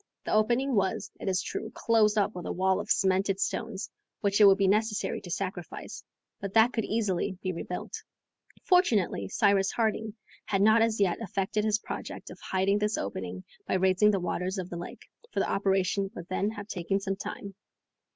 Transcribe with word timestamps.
The 0.25 0.33
opening 0.33 0.73
was, 0.73 1.11
it 1.19 1.29
is 1.29 1.43
true, 1.43 1.69
closed 1.75 2.17
up 2.17 2.33
with 2.33 2.47
a 2.47 2.51
wall 2.51 2.79
of 2.79 2.89
cemented 2.89 3.39
stones, 3.39 3.87
which 4.21 4.41
it 4.41 4.45
would 4.45 4.57
be 4.57 4.67
necessary 4.67 5.21
to 5.21 5.29
sacrifice, 5.29 6.03
but 6.39 6.55
that 6.55 6.73
could 6.73 6.85
easily 6.85 7.37
be 7.43 7.53
rebuilt. 7.53 7.93
Fortunately, 8.63 9.27
Cyrus 9.27 9.71
Harding 9.71 10.15
had 10.45 10.63
not 10.63 10.81
as 10.81 10.99
yet 10.99 11.19
effected 11.21 11.65
his 11.65 11.77
project 11.77 12.31
of 12.31 12.39
hiding 12.39 12.79
this 12.79 12.97
opening 12.97 13.43
by 13.67 13.75
raising 13.75 14.09
the 14.09 14.19
waters 14.19 14.57
of 14.57 14.71
the 14.71 14.75
lake, 14.77 15.05
for 15.31 15.39
the 15.39 15.51
operation 15.51 16.09
would 16.15 16.27
then 16.29 16.49
have 16.49 16.67
taken 16.67 16.99
some 16.99 17.15
time. 17.15 17.53